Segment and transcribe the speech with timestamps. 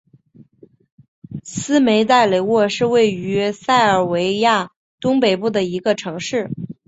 [1.43, 6.49] 斯梅代雷沃是位于塞尔维亚东北部的一个城市。